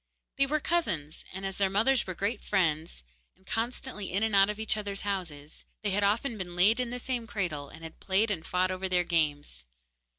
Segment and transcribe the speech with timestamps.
[0.39, 3.03] They were cousins, and as their mothers were great friends,
[3.35, 6.89] and constantly in and out of each other's houses, they had often been laid in
[6.89, 9.63] the same cradle, and had played and fought over their games.